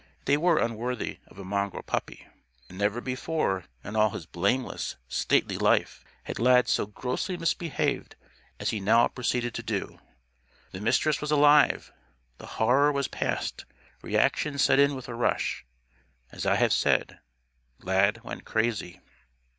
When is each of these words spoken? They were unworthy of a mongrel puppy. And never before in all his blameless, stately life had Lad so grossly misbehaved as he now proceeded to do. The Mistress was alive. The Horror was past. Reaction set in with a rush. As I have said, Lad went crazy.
They 0.25 0.35
were 0.35 0.57
unworthy 0.57 1.19
of 1.27 1.37
a 1.37 1.43
mongrel 1.45 1.83
puppy. 1.83 2.25
And 2.69 2.79
never 2.79 3.01
before 3.01 3.65
in 3.83 3.95
all 3.95 4.09
his 4.09 4.25
blameless, 4.25 4.95
stately 5.07 5.59
life 5.59 6.03
had 6.23 6.39
Lad 6.39 6.67
so 6.67 6.87
grossly 6.87 7.37
misbehaved 7.37 8.15
as 8.59 8.71
he 8.71 8.79
now 8.79 9.07
proceeded 9.09 9.53
to 9.53 9.61
do. 9.61 9.99
The 10.71 10.81
Mistress 10.81 11.21
was 11.21 11.29
alive. 11.29 11.91
The 12.39 12.47
Horror 12.57 12.91
was 12.91 13.07
past. 13.09 13.65
Reaction 14.01 14.57
set 14.57 14.79
in 14.79 14.95
with 14.95 15.07
a 15.07 15.13
rush. 15.13 15.67
As 16.31 16.47
I 16.47 16.55
have 16.55 16.73
said, 16.73 17.19
Lad 17.77 18.23
went 18.23 18.43
crazy. 18.43 19.01